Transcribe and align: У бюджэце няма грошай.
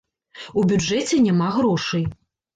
У 0.61 0.63
бюджэце 0.71 1.19
няма 1.27 1.51
грошай. 1.59 2.03